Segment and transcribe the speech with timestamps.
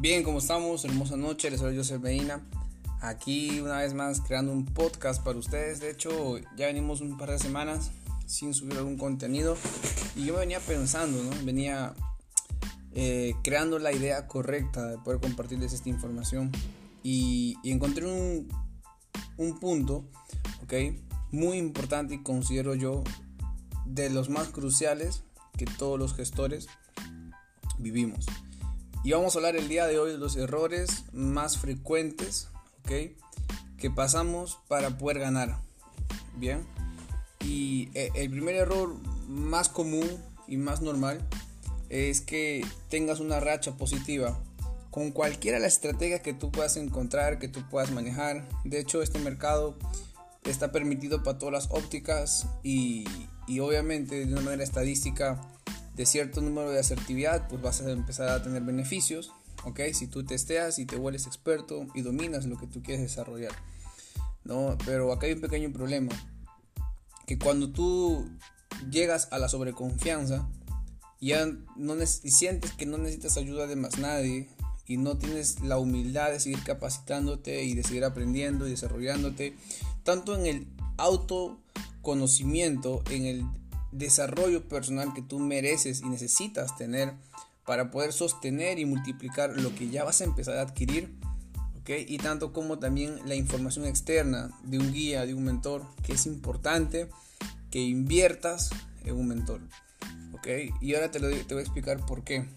[0.00, 0.82] Bien, ¿cómo estamos?
[0.86, 2.40] Hermosa noche, les soy Joseph Medina.
[3.02, 5.78] Aquí una vez más creando un podcast para ustedes.
[5.80, 7.90] De hecho, ya venimos un par de semanas
[8.24, 9.58] sin subir algún contenido.
[10.16, 11.28] Y yo me venía pensando, ¿no?
[11.44, 11.92] Venía
[12.94, 16.50] eh, creando la idea correcta de poder compartirles esta información.
[17.02, 18.48] Y, encontré un,
[19.36, 20.06] un punto,
[20.62, 20.96] ¿ok?
[21.30, 23.04] Muy importante y considero yo
[23.84, 25.24] de los más cruciales
[25.58, 26.68] que todos los gestores
[27.78, 28.24] vivimos.
[29.02, 32.48] Y vamos a hablar el día de hoy de los errores más frecuentes,
[32.80, 33.16] ¿ok?
[33.78, 35.58] Que pasamos para poder ganar.
[36.36, 36.66] Bien.
[37.42, 38.94] Y eh, el primer error
[39.26, 40.06] más común
[40.46, 41.26] y más normal
[41.88, 44.38] es que tengas una racha positiva
[44.90, 48.46] con cualquiera de las estrategias que tú puedas encontrar, que tú puedas manejar.
[48.64, 49.78] De hecho, este mercado
[50.44, 53.06] está permitido para todas las ópticas y,
[53.46, 55.40] y obviamente de una manera estadística
[56.00, 59.34] de cierto número de asertividad, pues vas a empezar a tener beneficios,
[59.64, 59.80] ¿ok?
[59.92, 63.52] Si tú testeas y te vuelves experto y dominas lo que tú quieres desarrollar,
[64.42, 64.78] ¿no?
[64.86, 66.10] Pero acá hay un pequeño problema,
[67.26, 68.26] que cuando tú
[68.90, 70.48] llegas a la sobreconfianza,
[71.20, 74.48] ya no sientes que no necesitas ayuda de más nadie
[74.86, 79.54] y no tienes la humildad de seguir capacitándote y de seguir aprendiendo y desarrollándote,
[80.02, 83.44] tanto en el autoconocimiento, en el
[83.92, 87.14] desarrollo personal que tú mereces y necesitas tener
[87.64, 91.14] para poder sostener y multiplicar lo que ya vas a empezar a adquirir.
[91.80, 92.04] ¿okay?
[92.08, 96.26] Y tanto como también la información externa de un guía, de un mentor, que es
[96.26, 97.08] importante
[97.70, 98.70] que inviertas
[99.04, 99.60] en un mentor.
[100.32, 100.70] ¿okay?
[100.80, 102.48] Y ahora te, lo, te voy a explicar por qué.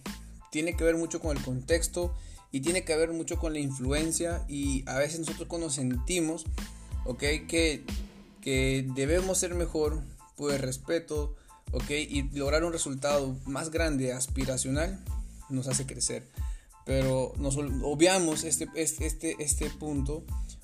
[0.52, 2.16] Tiene que ver mucho con el contexto
[2.52, 6.46] y tiene que ver mucho con la influencia y a veces nosotros cuando sentimos
[7.06, 7.48] ¿okay?
[7.48, 7.84] que,
[8.42, 10.02] que debemos ser mejor
[10.36, 11.36] pues respeto,
[11.72, 11.90] ¿ok?
[11.90, 15.00] Y lograr un resultado más grande, aspiracional,
[15.50, 16.28] nos hace crecer.
[16.86, 20.24] Pero nos obviamos este, este, este, este punto,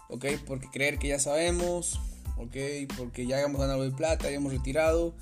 [0.09, 0.25] ¿ok?
[0.45, 1.99] Porque creer que ya sabemos,
[2.37, 2.55] ¿ok?
[2.97, 5.13] Porque ya hemos ganado de plata, ya hemos retirado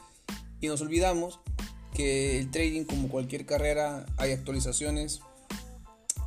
[0.59, 1.39] y nos olvidamos
[1.93, 5.21] que el trading como cualquier carrera hay actualizaciones,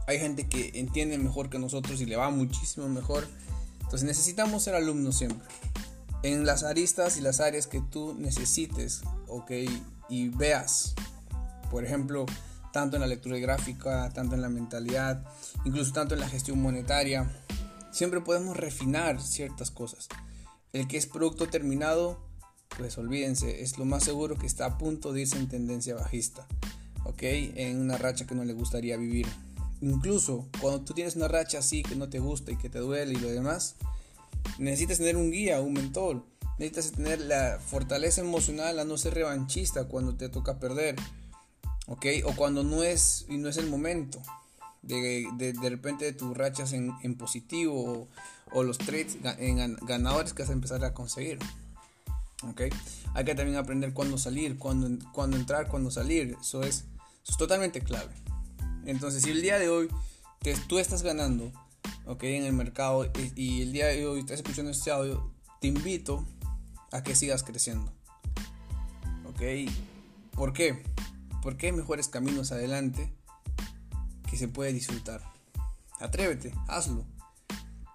[0.07, 3.27] hay gente que entiende mejor que nosotros y le va muchísimo mejor.
[3.81, 5.49] Entonces necesitamos ser alumnos siempre
[6.23, 9.53] en las aristas y las áreas que tú necesites, ok,
[10.09, 10.95] y veas,
[11.71, 12.27] por ejemplo,
[12.73, 15.25] tanto en la lectura gráfica, tanto en la mentalidad,
[15.65, 17.31] incluso tanto en la gestión monetaria,
[17.91, 20.09] siempre podemos refinar ciertas cosas.
[20.73, 22.21] El que es producto terminado,
[22.77, 26.47] pues olvídense, es lo más seguro que está a punto de irse en tendencia bajista,
[27.05, 29.27] ok, en una racha que no le gustaría vivir.
[29.81, 33.15] Incluso cuando tú tienes una racha así que no te gusta y que te duele
[33.15, 33.77] y lo demás,
[34.59, 36.25] necesitas tener un guía, un mentor.
[36.59, 40.97] Necesitas tener la fortaleza emocional a no ser revanchista cuando te toca perder.
[41.87, 42.07] ¿Ok?
[42.25, 44.21] O cuando no es, y no es el momento.
[44.83, 48.09] De, de, de repente tus rachas en, en positivo
[48.53, 51.39] o, los trades en ganadores que vas a empezar a conseguir.
[52.43, 52.63] ¿Ok?
[53.15, 56.37] Hay que también aprender cuándo salir, cuándo, cuándo entrar, cuándo salir.
[56.41, 56.85] Eso es,
[57.23, 58.13] eso es totalmente clave.
[58.87, 59.89] Entonces, si el día de hoy
[60.41, 61.53] te, tú estás ganando
[62.19, 66.27] en el mercado y, el día de hoy estás escuchando este audio, te invito
[66.91, 67.93] a que sigas creciendo.
[69.27, 69.71] Ok,
[70.33, 70.83] ¿por qué?
[71.41, 73.13] Porque hay mejores caminos adelante
[74.29, 75.23] que se puede disfrutar.
[76.01, 77.07] Atrévete, hazlo.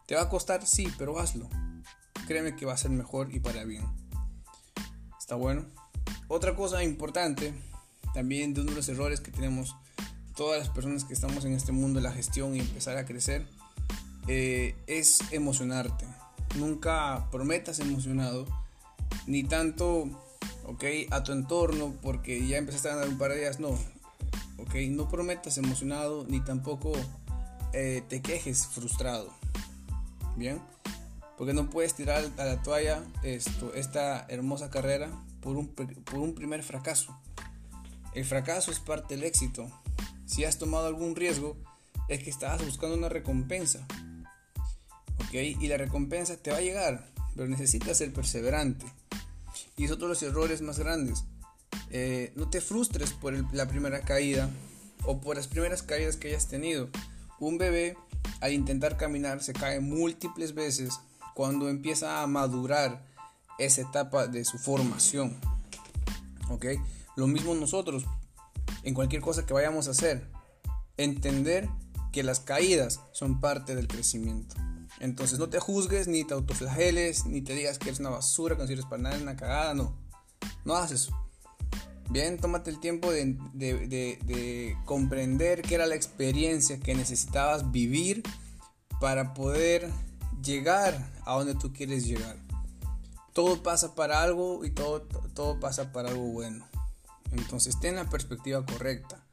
[0.08, 1.50] Te va a costar, sí, pero hazlo.
[2.26, 3.86] Créeme que va a ser mejor y para bien.
[5.20, 5.66] Está bueno.
[6.28, 7.54] Otra cosa importante,
[8.14, 9.76] también de uno de los errores que tenemos
[10.36, 13.48] todas las personas que estamos en este mundo de la gestión y empezar a crecer,
[14.28, 16.06] eh, es emocionarte.
[16.56, 18.46] Nunca prometas emocionado,
[19.28, 20.10] ni tanto,
[20.66, 23.70] ok, a tu entorno, porque ya empezaste a ganar un par de días, no.
[24.58, 26.94] Ok, no prometas emocionado, ni tampoco
[27.74, 29.30] eh, te quejes frustrado.
[30.38, 30.62] Bien,
[31.38, 35.10] porque no puedes tirar a la toalla esto, esta hermosa carrera
[35.42, 37.18] por un, por un primer fracaso.
[38.14, 39.70] El fracaso es parte del éxito.
[40.26, 41.58] Si has tomado algún riesgo,
[42.08, 43.86] es que estabas buscando una recompensa.
[45.44, 48.86] Y la recompensa te va a llegar, pero necesitas ser perseverante.
[49.78, 51.26] Y es otro de los errores más grandes.
[51.92, 54.50] Eh, no te frustres por la primera caída
[55.04, 56.90] o por las primeras caídas que hayas tenido.
[57.40, 57.98] Un bebé
[58.40, 61.00] al intentar caminar se cae múltiples veces
[61.34, 63.06] cuando empieza a madurar
[63.60, 65.36] esa etapa de su formación.
[66.50, 66.66] ¿Ok?
[67.16, 68.06] Lo mismo nosotros,
[68.84, 70.28] en cualquier cosa que vayamos a hacer,
[70.98, 71.68] entender
[72.12, 74.56] que las caídas son parte del crecimiento.
[75.00, 78.62] Entonces no te juzgues, ni te autoflageles, ni te digas que eres una basura, que
[78.62, 79.96] no sirves para nada, una cagada, no.
[80.64, 81.16] No hagas eso.
[82.10, 88.24] Bien, tómate el tiempo de, de, comprender qué era la experiencia que necesitabas vivir
[89.00, 89.90] para poder
[90.44, 92.38] llegar a donde tú quieres llegar.
[93.34, 95.02] Todo pasa para algo y todo,
[95.34, 96.66] todo pasa para algo bueno.
[97.32, 99.26] Entonces ten la perspectiva correcta.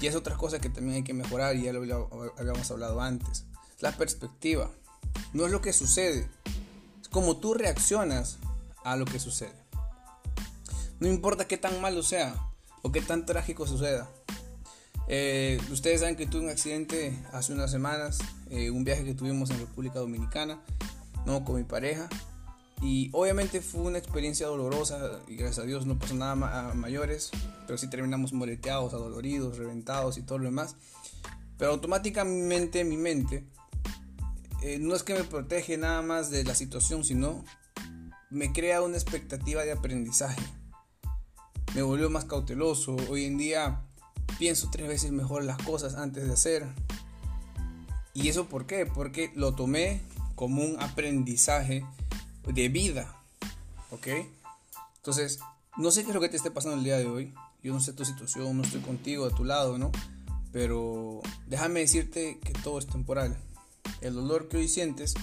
[0.00, 1.80] Y es otra cosa que también hay que mejorar y ya lo
[2.38, 3.44] habíamos hablado antes.
[3.80, 4.70] La perspectiva.
[5.32, 6.28] No es lo que sucede.
[7.00, 8.38] Es como tú reaccionas
[8.84, 9.54] a lo que sucede.
[10.98, 12.34] No importa qué tan malo sea
[12.82, 14.08] o qué tan trágico suceda.
[15.08, 18.18] Eh, ustedes saben que tuve un accidente hace unas semanas,
[18.50, 20.60] eh, un viaje que tuvimos en República Dominicana,
[21.26, 22.08] no con mi pareja.
[22.82, 27.30] Y obviamente fue una experiencia dolorosa y gracias a Dios no pasó nada a mayores,
[27.66, 30.76] pero sí terminamos moreteados, adoloridos, reventados y todo lo demás.
[31.58, 33.44] Pero automáticamente mi mente
[34.62, 37.44] eh, no es que me protege nada más de la situación, sino
[38.30, 40.40] me crea una expectativa de aprendizaje
[41.74, 42.96] me volvió más cauteloso.
[43.08, 43.80] Hoy en día
[44.38, 46.66] pienso tres veces mejor las cosas antes de hacer.
[48.12, 48.86] ¿Y eso por qué?
[48.86, 50.00] Porque lo tomé
[50.34, 51.86] como un aprendizaje
[52.46, 53.14] de vida.
[53.90, 54.08] ¿Ok?
[54.96, 55.38] Entonces,
[55.76, 57.34] no sé qué es lo que te esté pasando el día de hoy.
[57.62, 59.92] Yo no sé tu situación, no estoy contigo a tu lado, ¿no?
[60.52, 63.36] Pero déjame decirte que todo es temporal.
[64.00, 65.14] El dolor que hoy sientes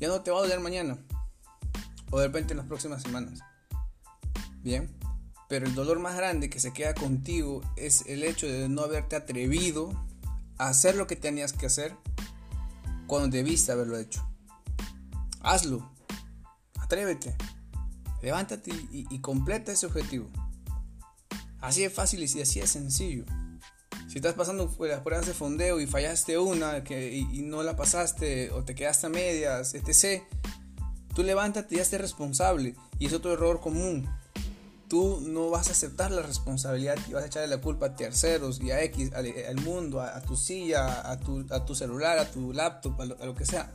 [0.00, 0.98] ya no te va a doler mañana.
[2.10, 3.40] O de repente en las próximas semanas.
[4.62, 4.96] Bien.
[5.48, 9.16] Pero el dolor más grande que se queda contigo es el hecho de no haberte
[9.16, 9.90] atrevido
[10.58, 11.96] a hacer lo que tenías que hacer
[13.06, 14.22] cuando debiste haberlo hecho.
[15.40, 15.90] Hazlo.
[16.78, 17.34] Atrévete.
[18.22, 20.28] Levántate y, completa ese objetivo.
[21.60, 23.24] Así es fácil y así es sencillo.
[24.08, 28.50] Si estás pasando las pruebas de fondeo y fallaste una que, y, no la pasaste
[28.52, 30.22] o te quedaste a medias, etc.,
[31.14, 32.74] tú levántate y hazte responsable.
[32.98, 34.08] Y es otro error común
[34.88, 38.60] tú no vas a aceptar la responsabilidad y vas a echarle la culpa a terceros
[38.60, 42.52] y a X, al, mundo, a, tu silla, a tu, a tu, celular, a tu
[42.52, 43.70] laptop, a lo, que sea.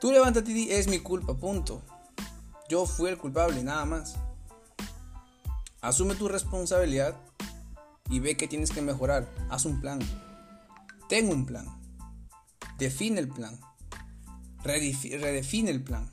[0.00, 1.82] Tú levántate y es mi culpa, punto.
[2.68, 4.16] Yo fui el culpable, nada más.
[5.80, 7.14] Asume tu responsabilidad
[8.10, 9.32] y ve que tienes que mejorar.
[9.50, 9.98] Haz un plan.
[11.08, 11.66] Ten un plan.
[12.78, 13.58] Define el plan.
[14.62, 16.10] Redefine el plan.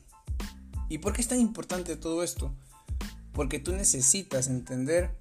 [0.89, 2.53] ¿Y por qué es tan importante todo esto?
[3.31, 5.15] Porque tú necesitas entender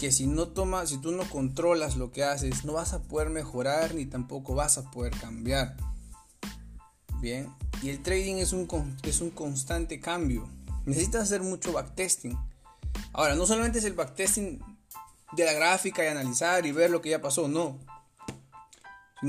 [0.00, 3.30] que si no tomas, si tú no controlas lo que haces, no vas a poder
[3.30, 5.76] mejorar ni tampoco vas a poder cambiar.
[7.20, 7.48] Bien,
[7.82, 8.66] y el trading es un,
[9.04, 10.48] es un constante cambio.
[10.86, 12.36] Necesitas hacer mucho backtesting.
[13.12, 14.60] Ahora, no solamente es el backtesting
[15.32, 17.78] de la gráfica y analizar y ver lo que ya pasó, no.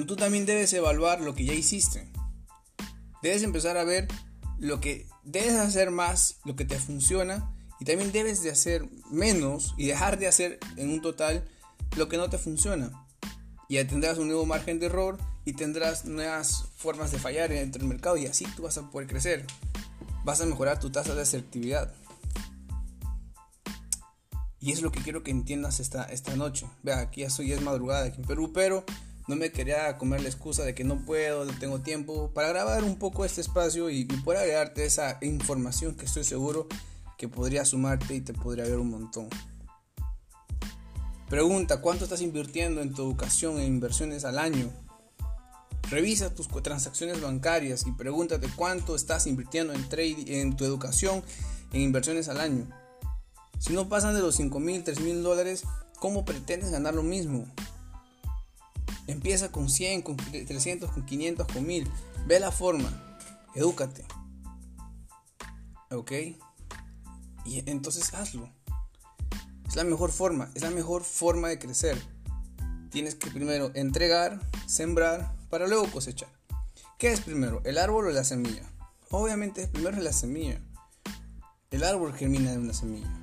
[0.08, 2.12] Tú también debes evaluar lo que ya hiciste.
[3.22, 4.08] Debes empezar a ver
[4.60, 9.74] lo que debes hacer más, lo que te funciona y también debes de hacer menos
[9.78, 11.48] y dejar de hacer en un total
[11.96, 12.92] lo que no te funciona.
[13.70, 17.90] Y tendrás un nuevo margen de error y tendrás nuevas formas de fallar dentro del
[17.90, 19.46] mercado y así tú vas a poder crecer.
[20.24, 21.94] Vas a mejorar tu tasa de asertividad.
[24.64, 26.66] Y es lo que quiero que entiendas esta, esta noche.
[26.84, 28.86] Vea, aquí ya soy es madrugada aquí en Perú, pero
[29.28, 32.86] no me quería comer la excusa de que no puedo, no tengo tiempo para grabar
[32.86, 36.70] un poco este espacio y, y poder agregarte esa información que estoy seguro
[37.18, 39.28] que podría sumarte y te podría ver un montón.
[41.28, 44.72] Pregunta, ¿cuánto estás invirtiendo en tu educación e inversiones al año?
[45.90, 51.22] Revisa tus transacciones bancarias y pregúntate cuánto estás invirtiendo en, trade, en tu educación
[51.74, 52.83] en inversiones al año.
[53.64, 55.64] Si no pasan de los 5 mil, 3 mil dólares,
[55.98, 57.46] ¿cómo pretendes ganar lo mismo?
[59.08, 61.90] Empieza con 100, con 300, con 500, con 1000.
[62.28, 62.92] Ve la forma.
[63.56, 64.04] Edúcate.
[65.92, 66.12] ¿Ok?
[67.46, 68.50] Y entonces hazlo.
[69.66, 71.98] Es la mejor forma, es la mejor forma de crecer.
[72.92, 76.28] Tienes que primero entregar, sembrar, para luego cosechar.
[76.98, 78.70] ¿Qué es primero, el árbol o la semilla?
[79.10, 80.60] Obviamente primero es la semilla.
[81.72, 83.23] El árbol germina de una semilla.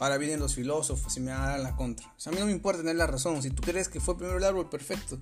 [0.00, 2.06] Ahora vienen los filósofos y me dan la contra.
[2.06, 3.42] a mí no me importa tener la razón.
[3.42, 5.18] Si tú crees que fue primero el árbol, perfecto.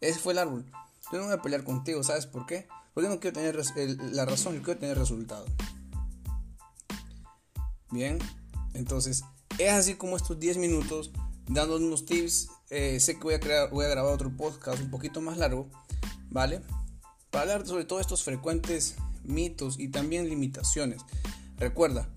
[0.00, 0.66] Ese fue el árbol.
[1.10, 2.66] Yo no voy a pelear contigo, ¿sabes por qué?
[2.94, 3.56] Porque no quiero tener
[4.12, 5.46] la razón, yo quiero tener resultado.
[7.90, 8.18] Bien,
[8.74, 9.22] entonces
[9.58, 11.12] es así como estos 10 minutos
[11.46, 12.48] dando unos tips.
[12.70, 15.68] Eh, sé que voy a, crear, voy a grabar otro podcast un poquito más largo,
[16.30, 16.62] ¿vale?
[17.30, 21.02] Para hablar sobre todos estos frecuentes mitos y también limitaciones.
[21.58, 22.08] Recuerda,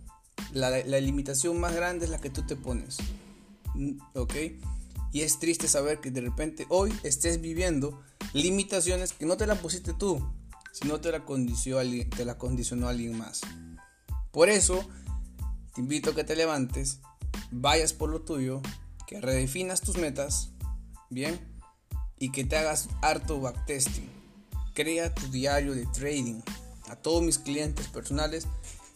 [0.55, 2.97] la, limitación más grande es la que tú te pones,
[4.13, 4.33] ¿ok?
[5.12, 8.01] Y es triste saber que de repente hoy estés viviendo
[8.33, 10.25] limitaciones que no te la pusiste tú,
[10.71, 11.81] sino te la condicionó,
[12.15, 13.41] te la condicionó alguien más.
[14.31, 14.88] Por eso
[15.74, 17.00] te invito a que te levantes,
[17.51, 18.62] vayas por lo tuyo,
[19.07, 20.51] que redefinas tus metas,
[21.09, 21.38] bien,
[22.17, 24.09] y que te hagas harto backtesting.
[24.74, 26.41] Crea tu diario de trading.
[26.88, 28.47] A todos mis clientes personales,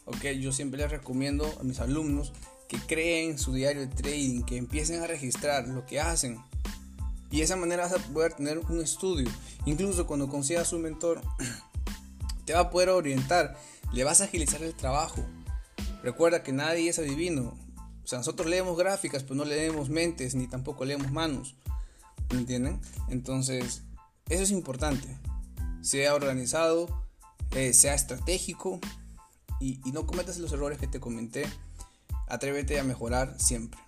[0.06, 2.32] ok, yo siempre les recomiendo a mis alumnos
[2.68, 6.38] que creen su diario de trading, que empiecen a registrar lo que hacen.
[7.30, 9.28] Y de esa manera vas a poder tener un estudio.
[9.64, 11.20] Incluso cuando consigas un mentor,
[12.44, 13.56] te va a poder orientar,
[13.92, 15.24] le vas a agilizar el trabajo.
[16.02, 17.56] Recuerda que nadie es adivino.
[18.04, 21.56] O sea, nosotros leemos gráficas, pero no leemos mentes, ni tampoco leemos manos.
[22.30, 22.80] ¿Me entienden?
[23.08, 23.82] Entonces,
[24.28, 25.08] eso es importante.
[25.82, 27.04] Sea organizado,
[27.52, 28.80] eh, sea estratégico
[29.60, 31.44] y, no cometas los errores que te comenté
[32.30, 33.80] Atrévete a mejorar siempre.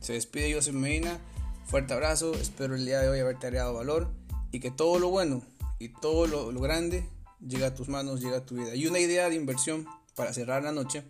[0.00, 1.18] Se despide Joseph Medina.
[1.66, 2.32] Fuerte abrazo.
[2.34, 4.08] Espero el día de hoy haberte agregado valor
[4.52, 5.42] y que todo lo bueno
[5.80, 7.08] y todo lo, grande
[7.40, 8.74] llegue a tus manos, llegue a tu vida.
[8.76, 11.02] Y una idea de inversión para cerrar la noche.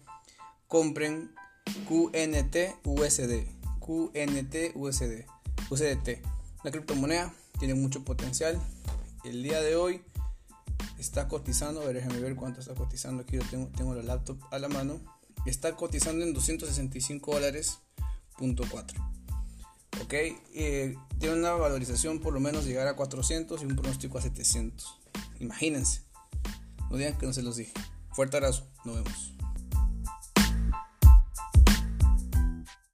[0.67, 1.31] Compren
[1.87, 3.45] QNT USD.
[3.81, 5.27] QNT USD.
[5.69, 6.09] USDT.
[6.65, 8.59] La criptomoneda tiene mucho potencial.
[9.25, 10.03] El día de hoy
[10.99, 11.81] está cotizando.
[11.83, 13.23] A ver, déjame ver cuánto está cotizando.
[13.23, 15.01] Aquí yo tengo, tengo la laptop a la mano
[15.47, 17.79] está cotizando en 265 dólares
[18.37, 18.99] punto 4
[20.03, 24.23] ok eh, tiene una valorización por lo menos llegar a 400 y un pronóstico a
[24.23, 25.01] 700
[25.41, 26.03] imagínense
[26.91, 27.73] no digan que no se los dije
[28.13, 29.38] fuerte abrazo nos vemos